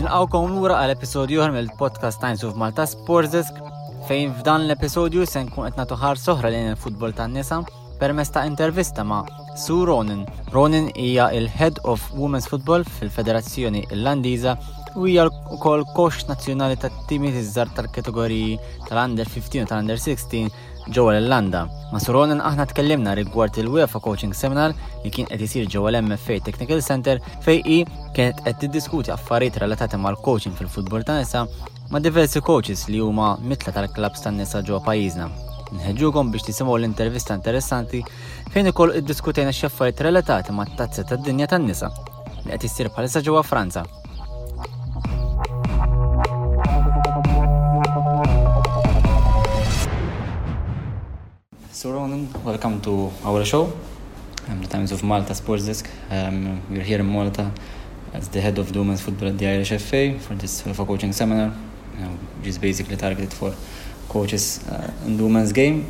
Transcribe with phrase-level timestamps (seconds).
[0.00, 3.48] Nilqawkom lura għal episodju ħar mill-podcast Times of Malta Sports
[4.04, 7.62] fejn f'dan l-episodju se nkun qed nagħtu ħar soħra lejn il-futbol tan-nisa
[8.00, 9.24] permezz ta' intervista ma'
[9.56, 10.26] Su Ronin.
[10.52, 14.56] Ronin hija il-Head of Women's Football fil-Federazzjoni Irlandiża
[14.96, 18.58] u hija wkoll kox nazzjonali tat-timi iż-żar tal-kategoriji
[18.88, 20.48] tal-Under 15 u tal-Under 16
[20.88, 21.66] ġewwa l-Irlanda.
[21.92, 26.82] Ma' Suronen aħna tkellimna rigward il-UEFA Coaching Seminar li kien qed isir ġewwa l-MFA Technical
[26.82, 27.78] Center fej i
[28.16, 31.46] kienet qed tiddiskuti affarijiet relatati mal-coaching fil-futbol ta' nisa
[31.90, 35.30] ma' diversi coaches li huma mitla tal-klabs tan-nisa ġewwa pajjiżna.
[35.70, 38.02] Nħedġukom biex tisimgħu l-intervista interessanti
[38.50, 41.92] fejn ukoll iddiskutejna xi affarijiet relatati mat-tazza tad-dinja tan-nisa
[42.44, 43.84] li qed issir bħalissa ġewwa Franza.
[51.80, 53.72] Sue Ronan, welcome to our show.
[54.46, 55.88] I'm the Times of Malta Sports Desk.
[56.10, 57.50] Um, we're here in Malta
[58.12, 61.12] as the head of the women's football at the Irish FA for this FIFA coaching
[61.14, 61.54] seminar,
[61.98, 63.54] know, which is basically targeted for
[64.10, 65.86] coaches uh, in the women's game.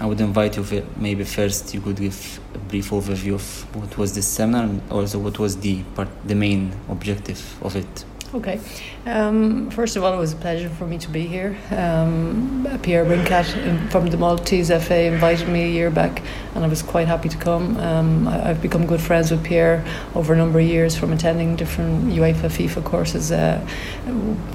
[0.00, 4.16] I would invite you, maybe first you could give a brief overview of what was
[4.16, 8.04] this seminar and also what was the part, the main objective of it.
[8.34, 8.58] Okay.
[9.06, 11.56] Um, first of all, it was a pleasure for me to be here.
[11.70, 16.20] Um, Pierre Brincat from the Maltese FA invited me a year back,
[16.56, 17.76] and I was quite happy to come.
[17.76, 19.84] Um, I, I've become good friends with Pierre
[20.16, 23.60] over a number of years from attending different UEFA FIFA courses, uh,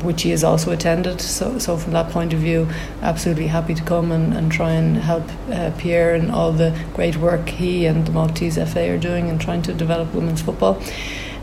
[0.03, 1.21] which he has also attended.
[1.21, 2.67] So, so from that point of view,
[3.01, 7.15] absolutely happy to come and, and try and help uh, Pierre and all the great
[7.15, 10.83] work he and the Maltese FA are doing in trying to develop women's football.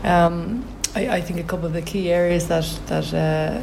[0.03, 0.63] Um,
[0.97, 3.61] I, I think a couple of the key areas that that uh,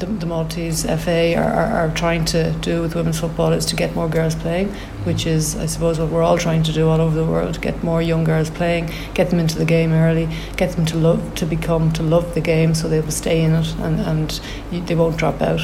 [0.00, 3.76] the, the Maltese FA are, are, are trying to do with women's football is to
[3.76, 4.74] get more girls playing,
[5.06, 7.82] which is, I suppose, what we're all trying to do all over the world: get
[7.82, 11.46] more young girls playing, get them into the game early, get them to love to
[11.46, 15.16] become to love the game, so they will stay in it and and they won't
[15.16, 15.60] drop out.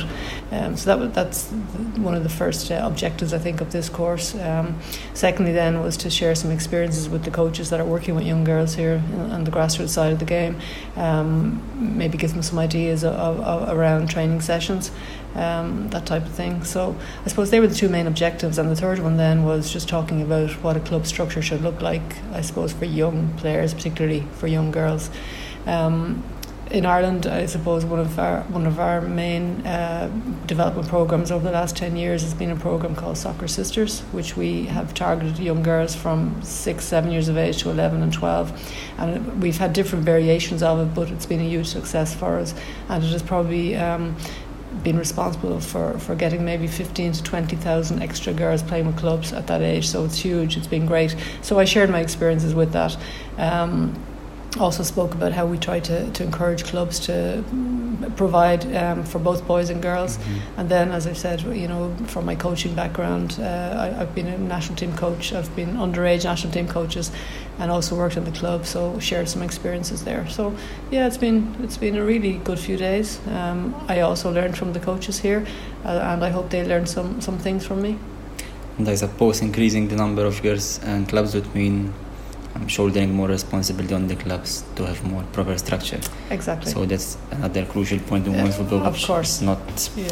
[0.53, 1.49] Um, so that that's
[1.97, 4.35] one of the first uh, objectives I think of this course.
[4.35, 4.79] Um,
[5.15, 8.45] secondly, then was to share some experiences with the coaches that are working with young
[8.45, 10.61] girls here on the grassroots side of the game.
[10.97, 11.63] Um,
[11.97, 14.91] maybe give them some ideas of, of, around training sessions,
[15.35, 16.65] um, that type of thing.
[16.65, 19.73] So I suppose they were the two main objectives, and the third one then was
[19.73, 22.03] just talking about what a club structure should look like.
[22.33, 25.11] I suppose for young players, particularly for young girls.
[25.67, 26.23] Um,
[26.71, 30.11] in Ireland, I suppose one of our one of our main uh,
[30.47, 34.37] development programs over the last ten years has been a program called Soccer Sisters, which
[34.37, 38.51] we have targeted young girls from six, seven years of age to eleven and twelve,
[38.97, 42.55] and we've had different variations of it, but it's been a huge success for us,
[42.89, 43.77] and it has probably.
[43.77, 44.17] Um,
[44.83, 49.47] been responsible for, for getting maybe 15 to 20,000 extra girls playing with clubs at
[49.47, 49.89] that age.
[49.89, 50.57] So it's huge.
[50.57, 51.15] It's been great.
[51.43, 52.97] So I shared my experiences with that.
[53.39, 53.95] Um,
[54.61, 57.43] also spoke about how we try to, to encourage clubs to
[58.17, 60.19] provide um, for both boys and girls.
[60.57, 64.27] And then, as I said, you know, from my coaching background, uh, I, I've been
[64.27, 65.33] a national team coach.
[65.33, 67.11] I've been underage national team coaches,
[67.59, 68.67] and also worked in the club.
[68.67, 70.29] So shared some experiences there.
[70.29, 70.55] So
[70.91, 73.21] yeah, it's been it's been a really good few days.
[73.29, 75.47] Um, I also learned from the coaches here,
[75.85, 77.99] uh, and I hope they learned some some things from me.
[78.79, 81.93] And I suppose increasing the number of girls and clubs would mean
[82.55, 86.01] um, shouldering more responsibility on the clubs to have more proper structure.
[86.31, 86.71] Exactly.
[86.73, 89.37] So that's another crucial point in Yeah, women's football, of course.
[89.37, 90.09] is not yeah.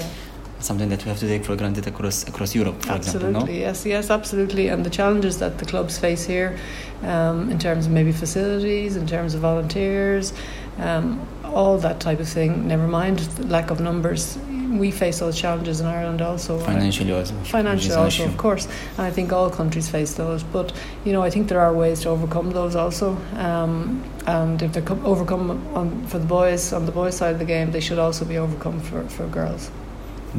[0.61, 3.55] something that we have to take for granted across across Europe, for absolutely, example.
[3.55, 3.61] No?
[3.61, 4.69] yes, yes, absolutely.
[4.69, 6.59] And the challenges that the clubs face here,
[7.03, 10.33] um, in terms of maybe facilities, in terms of volunteers,
[10.79, 12.69] um, all that type of thing.
[12.69, 14.39] Never mind the lack of numbers.
[14.71, 16.59] We face those challenges in Ireland also.
[16.59, 17.35] Financially also.
[17.45, 20.43] Financially, also, of course, and I think all countries face those.
[20.45, 20.73] But
[21.05, 23.17] you know, I think there are ways to overcome those also.
[23.37, 27.39] Um, and if they're co- overcome on, for the boys on the boys' side of
[27.39, 29.71] the game, they should also be overcome for, for girls.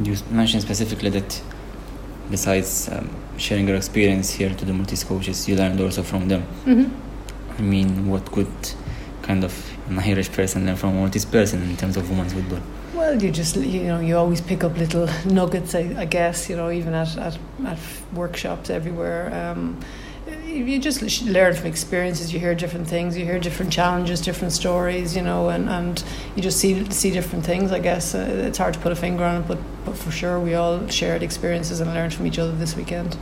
[0.02, 1.42] You mentioned specifically that
[2.30, 6.42] besides um, sharing your experience here to the Maltese coaches, you learned also from them.
[6.64, 7.58] Mm-hmm.
[7.58, 8.52] I mean, what could
[9.22, 9.52] kind of
[9.88, 12.60] an Irish person learn from a Maltese person in terms of women's football?
[13.02, 16.48] Well, you just you know you always pick up little nuggets, I, I guess.
[16.48, 17.78] You know, even at at, at
[18.14, 19.22] workshops everywhere.
[19.40, 19.80] Um,
[20.46, 22.32] you just learn from experiences.
[22.32, 23.18] You hear different things.
[23.18, 25.16] You hear different challenges, different stories.
[25.16, 26.04] You know, and, and
[26.36, 27.72] you just see see different things.
[27.72, 30.38] I guess uh, it's hard to put a finger on it, but but for sure
[30.38, 33.16] we all shared experiences and learned from each other this weekend.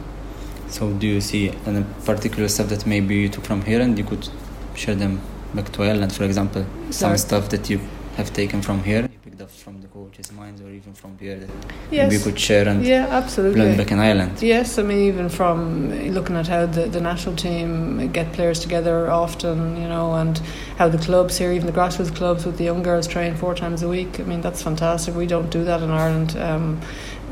[0.69, 4.05] So, do you see any particular stuff that maybe you took from here and you
[4.05, 4.29] could
[4.75, 5.23] share them
[5.55, 6.67] back to Ireland, for example?
[6.91, 7.19] Some Sorry.
[7.19, 7.81] stuff that you
[8.17, 9.03] have taken from here?
[9.03, 11.49] You picked up from the coaches' minds, or even from here that
[11.91, 12.11] Yes.
[12.13, 13.61] we could share and Yeah, absolutely.
[13.63, 14.43] learn back in Ireland.
[14.43, 19.11] Yes, I mean even from looking at how the, the national team get players together
[19.11, 20.39] often, you know, and
[20.79, 23.83] how the clubs here, even the grassroots clubs with the young girls train four times
[23.83, 24.21] a week.
[24.21, 25.15] I mean that's fantastic.
[25.15, 26.37] We don't do that in Ireland.
[26.37, 26.81] Um,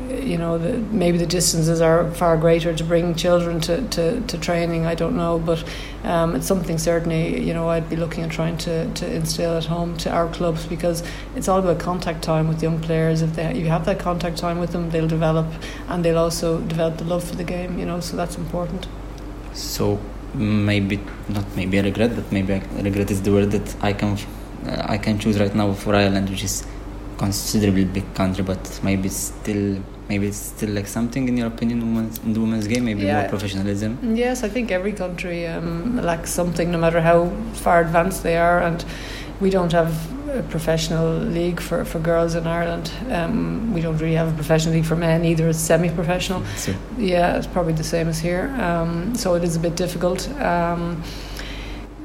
[0.09, 4.37] you know, the, maybe the distances are far greater to bring children to, to, to
[4.37, 4.85] training.
[4.85, 5.63] I don't know, but
[6.03, 9.65] um, it's something certainly you know I'd be looking at trying to, to instill at
[9.65, 11.03] home to our clubs because
[11.35, 13.21] it's all about contact time with young players.
[13.21, 15.47] If they you have that contact time with them, they'll develop
[15.87, 17.79] and they'll also develop the love for the game.
[17.79, 18.87] You know, so that's important.
[19.53, 19.99] So
[20.33, 24.17] maybe not maybe a regret, but maybe a regret is the word that I can
[24.65, 26.65] uh, I can choose right now for Ireland, which is
[27.17, 32.17] considerably big country, but maybe still maybe it's still like something in your opinion women's,
[32.25, 33.21] in the women's game, maybe Yeah.
[33.21, 33.97] more professionalism.
[34.15, 38.59] Yes, I think every country um, lacks something, no matter how far advanced they are,
[38.59, 38.83] and
[39.39, 39.93] we don't have
[40.35, 42.91] a professional league for, for girls in Ireland.
[43.09, 45.47] Um, we don't really have a professional league for men either.
[45.49, 46.43] It's semi-professional.
[46.57, 48.49] So Yeah, it's probably the same as here.
[48.59, 50.29] Um, so it is a bit difficult.
[50.41, 51.01] Um,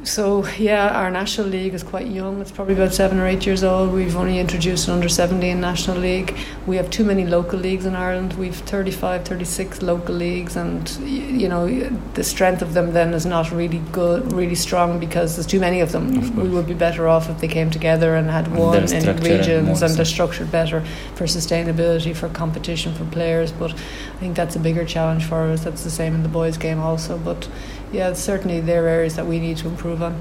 [0.05, 2.41] so yeah, our national league is quite young.
[2.41, 3.93] It's probably about seven or eight years old.
[3.93, 6.37] We've only introduced an under 17 national league.
[6.67, 8.35] We have too many local leagues in Ireland.
[8.35, 11.67] We've 35, 36 local leagues, and you know
[12.15, 15.81] the strength of them then is not really good, really strong because there's too many
[15.81, 16.17] of them.
[16.19, 19.83] Of we would be better off if they came together and had one in regions
[19.83, 20.83] and they're structured better
[21.15, 23.53] for sustainability, for competition, for players.
[23.53, 25.65] But I think that's a bigger challenge for us.
[25.65, 27.19] That's the same in the boys' game also.
[27.19, 27.49] But
[27.95, 30.15] yeah, certainly there are areas that we need to improve on.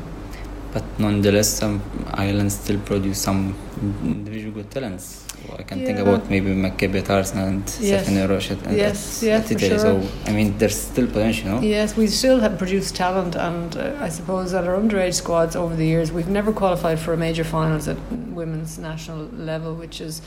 [0.74, 1.82] But nonetheless, some
[2.14, 3.56] islands still produce some
[4.04, 5.26] individual good talents.
[5.60, 8.04] I can think about maybe McKibbe Tarsna and Yes.
[8.04, 9.80] Stephanie Roche at, at, Yes, at, yeah, at for sure.
[9.80, 11.62] So I mean, there's still potential, no?
[11.62, 15.76] Yes, we still have produced talent, and uh, I suppose that our underage squads over
[15.76, 20.22] the years, we've never qualified for a major finals at women's national level, which is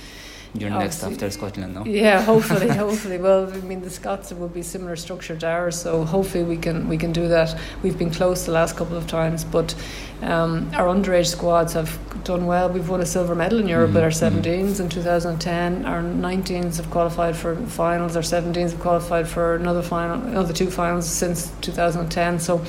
[0.54, 1.84] You're next after Scotland, no?
[1.84, 3.18] Yeah, hopefully, hopefully.
[3.18, 6.88] Well, I mean, the Scots will be similar structure to ours, so hopefully we can
[6.88, 7.58] we can do that.
[7.82, 9.74] We've been close the last couple of times, but
[10.22, 12.68] um, our underage squads have done well.
[12.70, 14.42] We've won a silver medal in Europe with our Mhm, mhm.
[14.42, 15.84] 17s in 2010.
[15.84, 18.16] Our 19s have qualified for finals.
[18.16, 22.38] Our 17s have qualified for another final, another two finals since 2010.
[22.40, 22.62] So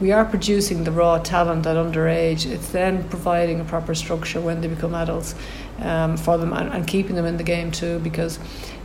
[0.00, 2.44] we are producing the raw talent at underage.
[2.50, 5.34] It's then providing a proper structure when they become adults
[5.80, 8.38] um, for them and, and keeping them in the game too because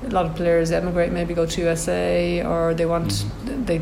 [0.05, 3.65] a lot of players emigrate maybe go to USA or they want Mhm.
[3.65, 3.77] they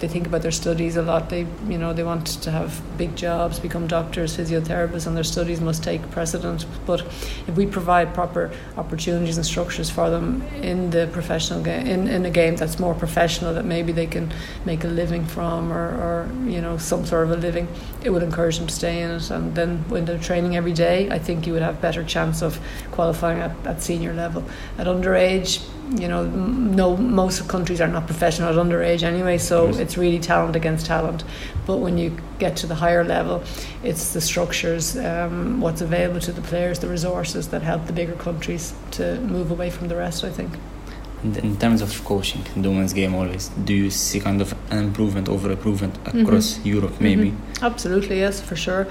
[0.00, 1.28] they think about their studies a lot.
[1.28, 5.60] They you know they want to have big jobs become doctors physiotherapists and their studies
[5.60, 6.66] must take precedent.
[6.86, 7.00] But
[7.46, 12.24] if we provide proper opportunities and structures for them in the professional game in, in
[12.26, 14.32] a game that's more professional that maybe they can
[14.64, 17.68] make a living from or, or you know some sort of a living
[18.04, 19.30] it would encourage them to stay in it.
[19.30, 22.58] And then when they're training every day I think you would have better chance of
[22.92, 24.42] qualifying at, at senior level.
[24.78, 25.60] At underage
[25.94, 29.78] you know m- no most countries are not professional at underage anyway so Yes.
[29.78, 31.22] it's really talent against talent
[31.66, 33.42] but when you get to the higher level
[33.84, 38.14] it's the structures um, what's available to the players the resources that help the bigger
[38.16, 40.50] countries to move away from the rest I think
[41.24, 44.48] In, in terms of coaching in the women's game, always do you see kind of
[44.70, 47.30] an improvement over improvement across Europe, maybe?
[47.30, 47.62] Mhm.
[47.70, 48.84] Absolutely, yes, for sure.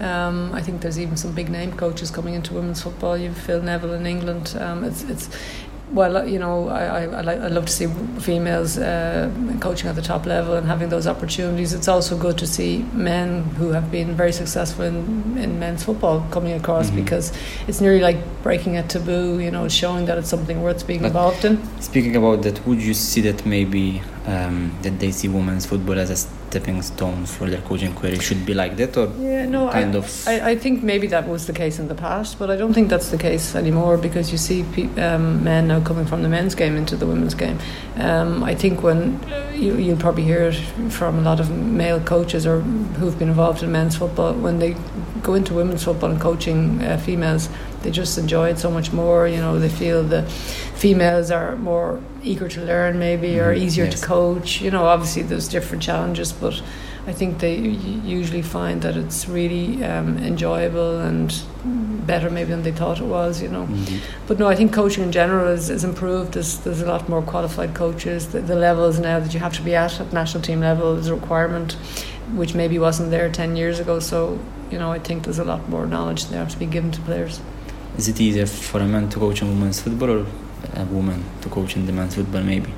[0.00, 3.16] Um, I think there's even some big name coaches coming into women's football.
[3.22, 4.46] You've Phil Neville in England.
[4.64, 5.26] Um, it's it's
[5.92, 7.86] well, you know, I I, I, like, I love to see
[8.20, 9.30] females uh,
[9.60, 11.72] coaching at the top level and having those opportunities.
[11.72, 16.20] It's also good to see men who have been very successful in, in men's football
[16.30, 16.96] coming across Mhm.
[17.04, 17.32] because
[17.68, 19.38] it's nearly like breaking a taboo.
[19.40, 21.58] You know, showing that it's something worth being But- involved in.
[21.80, 26.10] Speaking about that, would you see that maybe um, that they see women's football as
[26.10, 26.16] a
[26.50, 28.20] stepping stone for their coaching career?
[28.20, 30.28] Should be like that, or Yeah, no, kind I, of?
[30.28, 32.88] I, I think maybe that was the case in the past, but I don't think
[32.88, 36.54] that's the case anymore because you see pe- um, men now coming from the men's
[36.54, 37.58] game into the women's game.
[37.96, 40.54] Um, I think when uh, you, you'll probably hear it
[40.90, 42.60] from a lot of male coaches or
[42.98, 44.74] who've been involved in men's football when they
[45.22, 47.48] go into women's football and coaching uh, females,
[47.82, 49.28] they just enjoy it so much more.
[49.28, 50.22] You know, they feel the
[50.74, 54.00] females are more eager to learn, maybe, or Mhm, easier yes.
[54.00, 54.60] to coach.
[54.60, 56.60] You know, obviously there's different challenges, but
[57.06, 61.32] I think they usually find that it's really um, enjoyable and
[62.06, 63.40] better maybe than they thought it was.
[63.42, 64.02] You know, Indeed.
[64.26, 66.32] but no, I think coaching in general is, is improved.
[66.32, 68.28] There's there's a lot more qualified coaches.
[68.28, 71.06] The, the levels now that you have to be at at national team level is
[71.08, 71.72] a requirement,
[72.34, 74.00] which maybe wasn't there ten years ago.
[74.00, 74.38] So
[74.70, 77.40] you know, I think there's a lot more knowledge there to be given to players.
[77.98, 80.26] Is it easier for a man to coach in women's football or
[80.74, 82.42] a woman to coach in the men's football?
[82.42, 82.72] Maybe.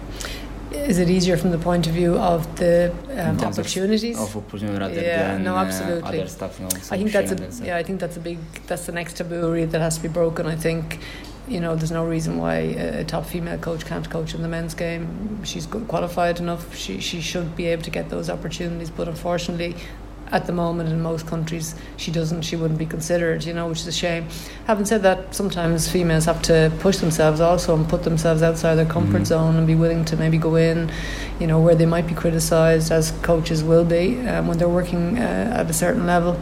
[0.73, 4.19] is it easier from the point of view of the um, terms of- opportunities?
[4.19, 6.21] Of opportunity rather Yeah, than no, uh, absolutely.
[6.21, 6.59] other stuff.
[6.59, 7.77] You know, I think that's a yeah.
[7.77, 10.47] I think that's a big that's the next taboo really that has to be broken.
[10.47, 11.01] I think
[11.49, 14.49] you know there's no reason why a, a top female coach can't coach in the
[14.57, 15.05] men's game.
[15.45, 16.65] She's qualified enough.
[16.83, 18.91] She she should be able to get those opportunities.
[18.91, 19.73] But unfortunately,
[20.33, 22.43] at the moment in most countries, she doesn't.
[22.43, 23.45] She wouldn't be considered.
[23.45, 24.27] You know, which is a shame.
[24.67, 28.87] Having said that, sometimes females have to push themselves also and put themselves outside their
[28.87, 29.27] comfort Mhm.
[29.27, 30.91] zone and be willing to maybe go in,
[31.41, 35.19] you know, where they might be criticised as coaches will be um, when they're working
[35.19, 36.37] uh, at a certain level.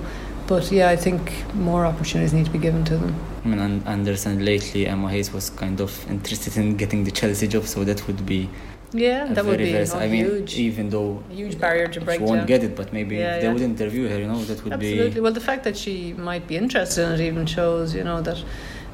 [0.47, 1.21] But yeah, I think
[1.55, 3.15] more opportunities need to be given to them.
[3.45, 7.47] I mean, I understand lately Emma Hayes was kind of interested in getting the Chelsea
[7.49, 8.49] job, so that would be
[8.93, 12.39] Yeah, that would be I mean, huge, even though huge barrier to break she won't
[12.41, 12.47] down.
[12.47, 13.53] get it, but maybe Yeah, they yeah.
[13.53, 15.11] would interview her, you know, that would Absolutely.
[15.11, 18.23] be Well, the fact that she might be interested in it even shows, you know,
[18.23, 18.43] that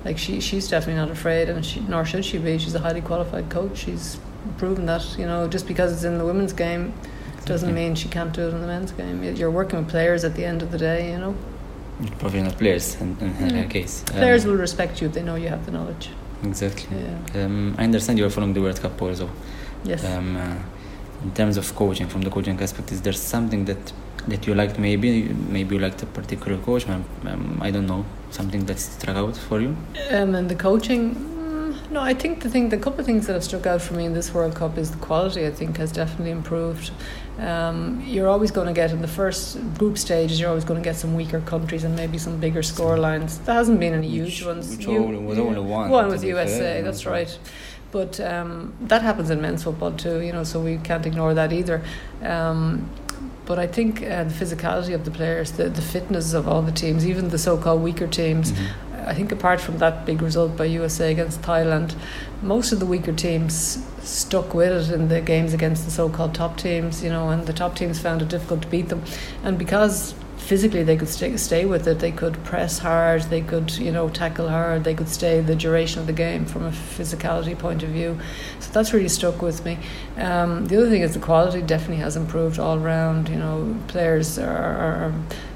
[0.05, 2.59] like she she's definitely not afraid, and she nor should she be.
[2.59, 3.77] She's a highly qualified coach.
[3.79, 4.19] She's
[4.59, 6.93] proven that, you know, just because it's in the women's game
[7.47, 9.23] doesn't mean she can't do it in the men's game.
[9.23, 11.35] You're working with players at the end of the day, you know.
[12.19, 13.71] probably not players in, in her Mm.
[13.71, 14.03] case.
[14.11, 16.11] Um, Players will respect you if they know you have the knowledge.
[16.43, 16.89] exactly.
[16.99, 17.45] Yeah.
[17.45, 19.29] Um, I understand you are following the World Cup also.
[19.85, 20.05] Yes.
[20.05, 20.57] Um, uh,
[21.23, 23.93] in terms of coaching, from the coaching aspect, is there something that
[24.29, 24.79] that you liked?
[24.79, 26.89] Maybe maybe you liked a particular coach.
[26.89, 29.77] Um, um, I don't know something that struck out for you.
[30.11, 33.35] Um, and the coaching, mm, no, I think the thing, the couple of things that
[33.35, 35.47] have struck out for me in this World Cup is the quality.
[35.47, 36.91] I think has definitely improved.
[37.39, 40.39] Um, you're always going to get in the first group stages.
[40.41, 43.39] You're always going to get some weaker countries and maybe some bigger score lines.
[43.39, 44.77] There hasn't been any huge Which- ones.
[44.77, 45.45] which You- only- was yeah.
[45.45, 46.59] only one, One with USA.
[46.59, 47.37] fair, that's right.
[47.95, 50.17] But um, that happens in men's football too.
[50.27, 51.79] You know, so we can't ignore that either.
[52.23, 52.91] Um,
[53.47, 56.73] but I think uh, the physicality of the players, the, the fitness of all the
[56.73, 58.67] teams, even the so-called weaker teams, Mhm.
[59.07, 61.95] I think apart from that big result by USA against Thailand,
[62.43, 66.57] most of the weaker teams stuck with it in the games against the so-called top
[66.57, 69.03] teams, you know, and the top teams found it difficult to beat them.
[69.45, 73.73] And because physically they could stay, stay with it, they could press hard, they could,
[73.79, 77.59] you know, tackle hard, they could stay the duration of the game from a physicality
[77.59, 78.19] point of view.
[78.61, 79.79] So that's really stuck with me.
[80.19, 83.29] Um, the other thing is the quality definitely has improved all round.
[83.29, 85.13] You know, players are, are,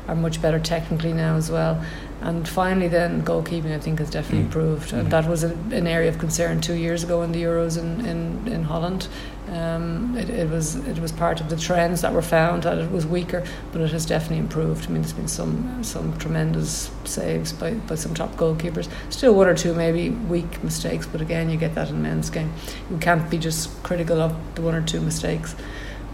[0.08, 1.84] are much better technically now as well.
[2.20, 4.46] And finally, then goalkeeping, I think, has definitely Mm.
[4.46, 4.92] improved.
[4.92, 5.10] And Mhm.
[5.10, 8.52] that was a, an area of concern two years ago in the Euros in, in,
[8.52, 9.06] in Holland.
[9.50, 12.90] Um, it, it was it was part of the trends that were found that it
[12.90, 14.86] was weaker, but it has definitely improved.
[14.86, 18.88] I mean, there's been some some tremendous saves by, by some top goalkeepers.
[19.10, 22.52] Still one or two maybe weak mistakes, but again, you get that in men's game.
[22.90, 25.54] You can't be just critical of the one or two mistakes.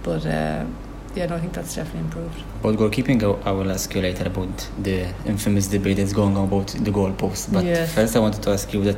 [0.04, 0.64] But uh,
[1.16, 2.40] yeah, no, I think that's definitely improved.
[2.60, 6.44] About goalkeeping, I I will ask you later about the infamous debate that's going on
[6.44, 7.52] about the goalpost.
[7.52, 7.94] But Yes.
[7.94, 8.96] first, I wanted to ask you that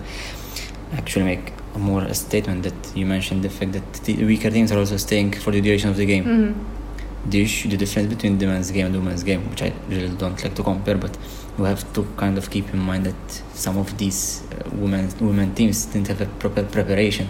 [0.92, 4.78] actually make more a statement that you mentioned the fact that the weaker teams are
[4.78, 6.24] also staying for the duration of the game.
[6.24, 7.30] Mm-hmm.
[7.30, 10.08] The issue, the difference between the men's game and the women's game, which I really
[10.16, 11.16] don't like to compare, but
[11.58, 15.52] you have to kind of keep in mind that some of these uh, women women
[15.54, 17.28] teams didn't have a proper preparation.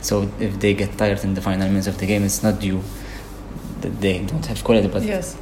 [0.00, 2.80] So if they get tired in the final minutes of the game, it's not due
[3.80, 5.36] that they don't have quality, but yes.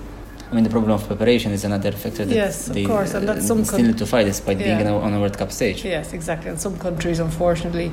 [0.50, 3.26] I mean, the problem of preparation is another factor that Yes, of they course, and
[3.26, 4.80] that's uh, some still need to fight despite being Yeah.
[4.80, 5.82] in a, on a World Cup stage.
[5.84, 6.50] Yes, exactly.
[6.50, 7.90] And some countries, unfortunately,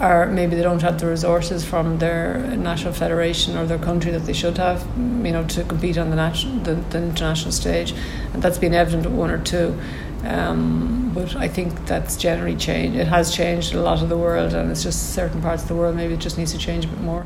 [0.00, 4.26] are maybe they don't have the resources from their national federation or their country that
[4.26, 7.94] they should have, you know, to compete on the national, the, the international stage,
[8.32, 9.78] and that's been evident at one or two.
[10.24, 12.98] Um, but I think that's generally changed.
[12.98, 15.74] It has changed a lot of the world, and it's just certain parts of the
[15.74, 17.24] world maybe it just needs to change a bit more.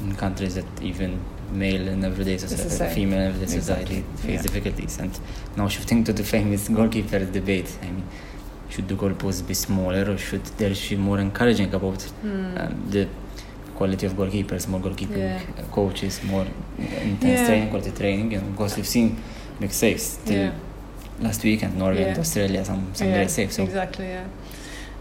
[0.00, 3.84] In countries that even male in everyday society, female in everyday Exactly.
[3.86, 4.42] society face Yeah.
[4.42, 4.98] difficulties.
[4.98, 5.18] And
[5.56, 8.04] now shifting to the famous goalkeeper debate, I mean,
[8.74, 12.58] should the goalposts be smaller or should there should be more encouraging about Hmm.
[12.58, 13.06] um, the
[13.76, 15.40] quality of goalkeepers, more goalkeeping Yeah.
[15.70, 16.46] coaches, more
[16.78, 17.46] intense Yeah.
[17.46, 18.28] training, quality training?
[18.30, 19.16] Know, because we've seen
[19.60, 20.52] big saves till yeah.
[21.26, 23.54] last weekend, Norway and Australia, some, some yeah, great saves.
[23.56, 24.24] So Exactly, yeah.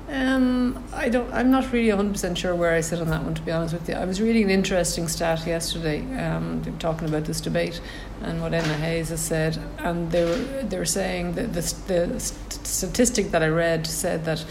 [0.10, 1.31] Um, I don't.
[1.33, 3.36] I'm not really 100 percent sure where I sit on that one.
[3.36, 6.01] To be honest with you, I was reading an interesting stat yesterday.
[6.22, 7.79] Um, they were talking about this debate
[8.22, 12.19] and what Emma Hayes has said, and they were they were saying that the, the
[12.19, 14.45] st- statistic that I read said that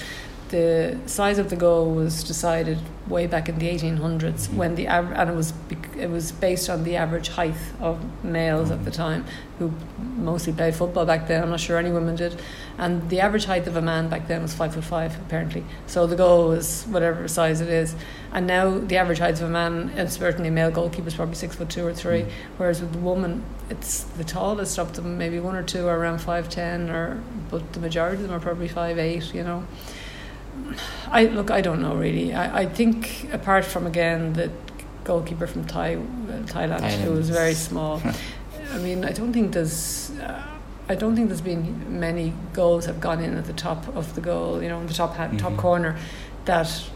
[0.53, 2.79] the size of the goal was decided
[3.09, 4.55] way back in the 1800s Mhm.
[4.55, 5.53] when the aver- and it was
[5.99, 8.95] it was based on the average height of males at the Mhm.
[9.05, 9.25] time
[9.59, 9.73] who
[10.17, 11.43] mostly played football back then.
[11.43, 12.41] I'm not sure any women did,
[12.79, 15.65] and the average height of a man back then was five foot five apparently.
[15.87, 17.95] So the goal was whatever size it is,
[18.33, 21.35] and now the average height of a man, and certainly a male goalkeeper, is probably
[21.37, 22.23] six foot two or three.
[22.23, 22.29] Mm.
[22.59, 26.19] Whereas with the woman, it's the tallest of them, maybe one or two are around
[26.21, 27.19] five ten, or
[27.51, 29.33] but the majority of them are probably five eight.
[29.35, 29.65] You know,
[31.11, 32.33] I look, I don't know really.
[32.33, 34.51] I, I think apart from again the
[35.05, 38.01] goalkeeper from Thai, Thailand, Thailand, who was very small.
[38.73, 40.11] I mean, I don't think there's.
[40.13, 40.43] Uh,
[40.89, 44.21] I don't think there's been many goals have gone in at the top of the
[44.21, 45.37] goal, you know, in the top mm-hmm.
[45.37, 45.97] top corner,
[46.45, 46.91] that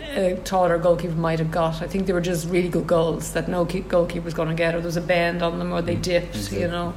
[0.00, 1.80] a taller goalkeeper might have got.
[1.80, 4.74] I think they were just really good goals that no goalkeeper was going to get,
[4.74, 6.60] or there was a bend on them, or they mm, dipped, mm-hmm.
[6.60, 6.94] you know.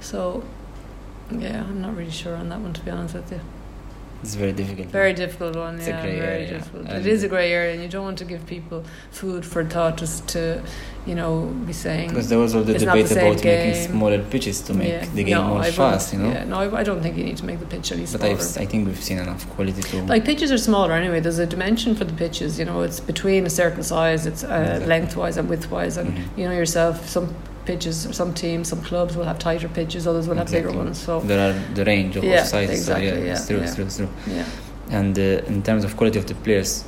[0.00, 0.44] So,
[1.30, 3.40] yeah, I'm not really sure on that one, to be honest with you.
[4.22, 4.88] It's very difficult.
[4.88, 5.76] Very difficult one.
[5.76, 6.90] It's yeah, very area, difficult.
[6.90, 9.96] It is a grey area, and you don't want to give people food for thought
[9.96, 10.62] just to,
[11.06, 12.08] you know, be saying.
[12.10, 13.68] Because there was all the debate the about game.
[13.68, 15.06] making smaller pitches to make yeah.
[15.06, 16.12] the game no, more I fast.
[16.12, 16.28] You know.
[16.28, 18.36] Yeah, no, I, I, don't think you need to make the pitch any smaller.
[18.36, 20.02] But i think we've seen enough quality to.
[20.04, 21.20] Like pitches are smaller anyway.
[21.20, 22.58] There's a dimension for the pitches.
[22.58, 24.26] You know, it's between a certain size.
[24.26, 24.86] It's uh, exactly.
[24.86, 26.40] lengthwise and widthwise, and mm-hmm.
[26.40, 27.08] you know yourself.
[27.08, 27.34] Some
[27.70, 27.96] pitches.
[28.20, 30.58] Some teams, some clubs will have tighter pitches, others will exactly.
[30.58, 30.98] have bigger ones.
[31.06, 32.80] So there are the range of yeah, sizes.
[32.80, 33.64] Exactly, so yeah, yeah, it's true, yeah.
[33.64, 34.10] it's true, it's true.
[34.26, 34.98] Yeah.
[34.98, 36.84] And uh, in terms of quality of the players,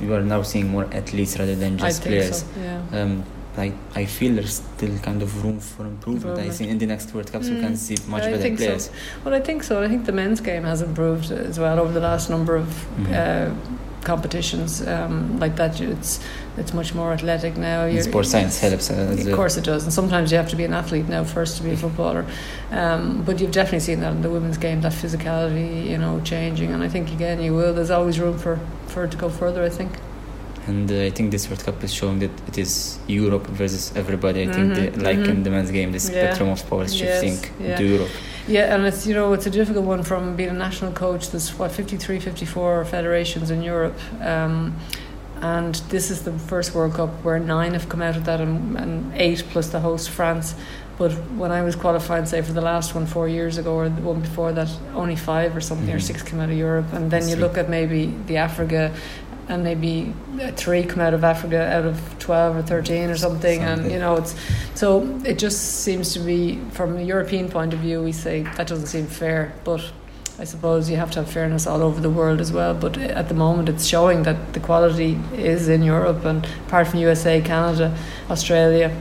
[0.00, 2.42] we are now seeing more athletes rather than just players.
[2.42, 3.00] So, yeah.
[3.00, 3.24] Um,
[3.56, 6.38] I, I feel there's still kind of room for improvement.
[6.38, 6.50] improvement.
[6.50, 7.56] I think in the next World Cups mm.
[7.56, 8.86] we can see much I better players.
[8.86, 8.92] So.
[9.24, 9.82] Well, I think so.
[9.82, 13.12] I think the men's game has improved as well over the last number of mm-hmm.
[13.12, 13.50] uh,
[14.04, 15.80] competitions um, like that.
[15.80, 16.20] It's
[16.56, 17.86] it's much more athletic now.
[17.86, 18.90] You're, Sport science helps.
[18.90, 19.84] Uh, of course, it does.
[19.84, 22.26] And sometimes you have to be an athlete now first to be a footballer.
[22.70, 26.72] Um, but you've definitely seen that in the women's game, that physicality, you know, changing.
[26.72, 27.72] And I think again, you will.
[27.72, 29.62] There's always room for for it to go further.
[29.64, 29.92] I think.
[30.66, 34.42] And uh, I think this World Cup is showing that it is Europe versus everybody.
[34.42, 35.30] I mm-hmm, think, the, like mm-hmm.
[35.30, 36.52] in the men's game, the spectrum yeah.
[36.52, 37.76] of power is shifting yes, yeah.
[37.76, 38.10] to Europe.
[38.48, 41.30] Yeah, and it's you know it's a difficult one from being a national coach.
[41.30, 43.98] There's what 53, 54 federations in Europe.
[44.20, 44.76] Um,
[45.40, 48.76] and this is the first World Cup where nine have come out of that, and,
[48.76, 50.54] and eight plus the host France.
[50.98, 54.02] But when I was qualified, say for the last one four years ago or the
[54.02, 55.96] one before that, only five or something mm-hmm.
[55.96, 56.92] or six came out of Europe.
[56.92, 58.94] And then you look at maybe the Africa,
[59.48, 60.14] and maybe
[60.52, 63.60] three come out of Africa out of twelve or thirteen or something.
[63.60, 63.82] something.
[63.84, 64.34] And you know, it's
[64.74, 68.66] so it just seems to be from a European point of view, we say that
[68.66, 69.92] doesn't seem fair, but
[70.38, 72.74] I suppose you have to have fairness all over the world as well.
[72.74, 77.00] But at the moment, it's showing that the quality is in Europe, and apart from
[77.00, 77.96] USA, Canada,
[78.30, 78.96] Australia,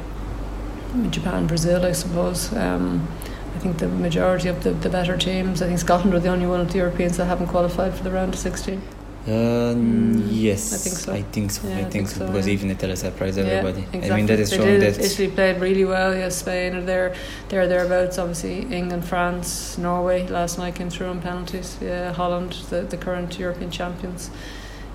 [1.09, 2.53] Japan, Brazil, I suppose.
[2.53, 3.07] Um,
[3.55, 5.61] I think the majority of the, the better teams.
[5.61, 8.11] I think Scotland are the only one of the Europeans that haven't qualified for the
[8.11, 8.81] round of 16.
[9.27, 11.13] Uh, mm, yes, I think so.
[11.13, 11.67] I think so.
[11.67, 12.53] Yeah, I, think, so, because yeah.
[12.53, 13.81] even Italy surprised everybody.
[13.81, 14.11] Yeah, exactly.
[14.11, 16.15] I mean that is showing that Italy played really well.
[16.15, 17.13] Yes, Spain are there,
[17.49, 18.17] there thereabouts.
[18.17, 21.77] Obviously, England, France, Norway last night came through on penalties.
[21.79, 24.31] Yeah, Holland, the the current European champions.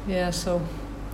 [0.09, 0.61] Yeah, so.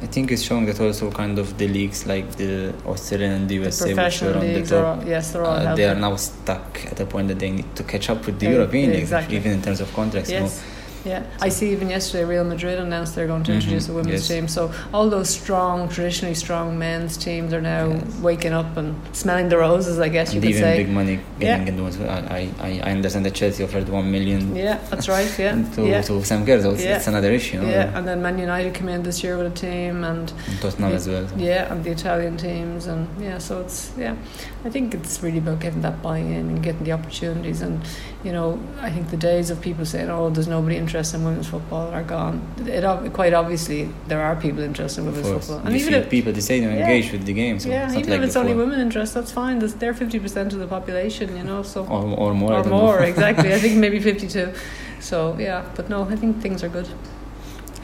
[0.01, 3.57] I think it's showing that also kind of the leagues like the Australian and the
[3.57, 6.17] USA, the which are on the top, are, yes, they're all uh, they are now
[6.17, 9.37] stuck at a point that they need to catch up with the yeah, European exactly.
[9.37, 10.31] league, even in terms of contracts.
[10.31, 10.41] Yes.
[10.41, 10.82] You know?
[11.05, 11.73] Yeah, I see.
[11.73, 13.93] Even yesterday, Real Madrid announced they're going to introduce mm-hmm.
[13.93, 14.29] a women's yes.
[14.29, 14.49] team.
[14.49, 18.19] So all those strong, traditionally strong men's teams are now yes.
[18.21, 19.99] waking up and smelling the roses.
[19.99, 20.77] I guess and you could even say.
[20.77, 21.87] big money getting yeah.
[21.87, 22.11] into.
[22.11, 24.55] I, I, I understand that Chelsea offered one million.
[24.55, 25.31] Yeah, that's right.
[25.39, 26.03] Yeah, to, yeah.
[26.03, 26.61] to Sam Kerr.
[26.61, 26.97] So yeah.
[26.97, 27.63] it's another issue.
[27.63, 30.93] Yeah, and then Man United came in this year with a team, and, and Tottenham
[30.93, 31.27] as well.
[31.29, 31.37] So.
[31.37, 34.17] Yeah, and the Italian teams, and yeah, so it's yeah.
[34.65, 37.83] I think it's really about getting that buy-in and getting the opportunities, and
[38.25, 41.49] you know, I think the days of people saying, "Oh, there's nobody interested in women's
[41.49, 42.41] football," are gone.
[42.67, 46.33] It quite obviously there are people interested in women's football, and you even if people
[46.33, 47.59] they say they're yeah, engaged with the game.
[47.59, 48.43] So yeah, even like if it's before.
[48.43, 49.59] only women interest, that's fine.
[49.59, 51.63] There's, they're fifty percent of the population, you know.
[51.65, 52.55] So or, or more.
[52.55, 53.53] Or more, exactly.
[53.53, 54.53] I think maybe fifty-two.
[55.01, 56.89] So yeah, but no, I think things are good.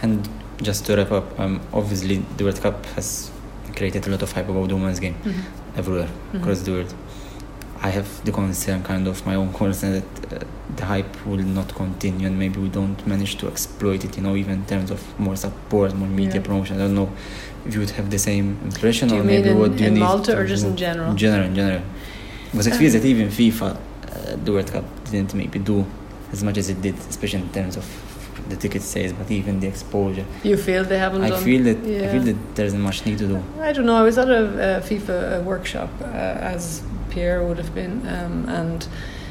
[0.03, 0.29] And
[0.63, 3.33] just to wrap up, um, obviously the World Cup has
[3.75, 5.79] created a lot of hype about the women's game mm-hmm.
[5.79, 6.37] everywhere mm-hmm.
[6.39, 6.95] across the world.
[7.81, 10.45] I have the concern, kind of my own concern, that uh,
[10.77, 14.35] the hype will not continue and maybe we don't manage to exploit it, you know,
[14.35, 16.43] even in terms of more support, more media yeah.
[16.43, 16.77] promotion.
[16.77, 17.11] I don't know
[17.67, 20.01] if you would have the same impression or maybe in, what do you in need?
[20.01, 21.13] Malta or just in general?
[21.13, 21.83] In general, in general.
[22.51, 25.87] Because it feels that even FIFA, uh, the World Cup, didn't maybe do
[26.33, 27.87] as much as it did, especially in terms of
[28.49, 30.25] the ticket sales, but even the exposure.
[30.43, 31.45] You feel they haven't I done?
[31.45, 32.09] feel that yeah.
[32.09, 33.43] I feel that there's much need to do.
[33.61, 33.97] I don't know.
[33.97, 38.87] I was at a, a FIFA workshop uh, as Pierre would have been, um, and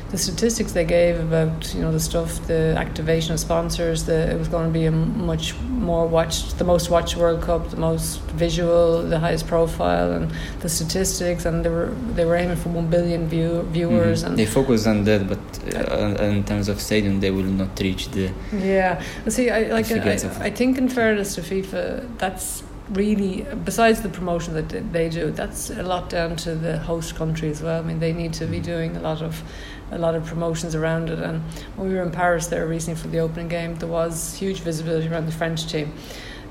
[0.09, 4.37] the statistics they gave about you know the stuff, the activation of sponsors, the, it
[4.39, 8.21] was going to be a much more watched, the most watched World Cup, the most
[8.37, 12.87] visual, the highest profile, and the statistics, and they were they were aiming for one
[12.87, 14.23] billion view, viewers.
[14.23, 14.27] Mhm.
[14.27, 15.39] And They focus on that, but
[15.75, 18.31] uh, in terms of stadium, they will not reach the.
[18.53, 24.01] yeah, see, I like I, of- I think in fairness to FIFA, that's really besides
[24.01, 27.79] the promotion that they do that's a lot down to the host country as well
[27.79, 29.43] i mean they need to be doing a lot of
[29.91, 31.41] a lot of promotions around it and
[31.75, 35.07] when we were in paris there recently for the opening game there was huge visibility
[35.07, 35.91] around the french team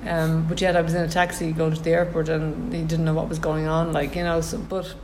[0.07, 3.05] Um, but yet I was in a taxi going to the airport and he didn't
[3.05, 4.95] know what was going on, like, you know, so, but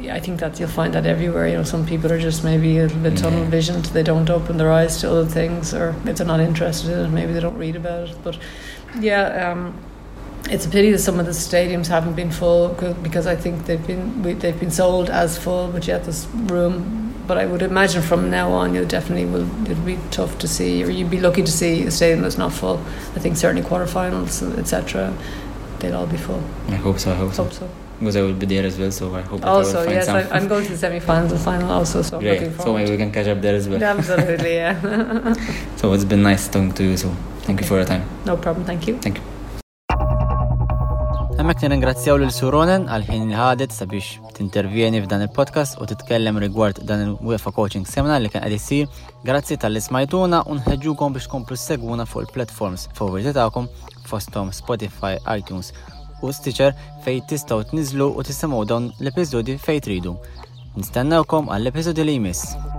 [0.00, 1.46] yeah, I think that you'll find that everywhere.
[1.48, 3.86] You know, some people are just maybe a little bit tunnel visioned.
[3.86, 7.08] They don't open their eyes to other things, or if they're not interested in it,
[7.08, 8.16] maybe they don't read about it.
[8.22, 8.38] But
[8.98, 9.74] yeah, um,
[10.50, 13.66] it's a pity that some of the stadiums haven't been full 'cause- because I think
[13.66, 17.04] they've been we, they've been sold as full, but yet there's room.
[17.26, 19.46] But I would imagine from now on, you definitely will.
[19.66, 22.52] It'd be tough to see, or you'd be lucky to see a stadium that's not
[22.54, 22.80] full.
[23.16, 25.12] I think certainly quarterfinals, etc.
[25.80, 26.42] They'll all be full.
[26.70, 27.42] I hope so, I hope so.
[27.44, 27.68] Hope so.
[27.98, 29.90] Because I will be there as well, so I hope that I will Also, find
[29.90, 30.16] yes, some.
[30.16, 32.90] I, I'm going to the semi-finals and final also, so I'm Great, looking so maybe
[32.92, 33.82] we can catch up there as well.
[33.98, 35.34] Absolutely, yeah.
[35.76, 37.08] So it's been nice talking to you, so
[37.42, 38.04] thank you for your time.
[38.24, 38.96] no problem, thank you.
[38.98, 39.22] Thank you.
[41.48, 46.82] Hemmek nirringrazzjaw lil Suronen għal ħin li ħadet sabiex tintervjeni f'dan il-podcast u titkellem rigward
[46.84, 48.90] dan il-UEFA Coaching Seminar li kien qed isir.
[49.24, 53.70] Grazzi tal-li smajtuna u nħeġġukom biex komplu segwuna fuq il-platforms favoriti tagħkom
[54.10, 55.72] fosthom Spotify, iTunes
[56.20, 60.18] u Stitcher fej tistgħu tniżlu u tisimgħu dawn l-episodji fej tridu.
[60.76, 62.77] Nistennawkom għall-episodji li jmiss.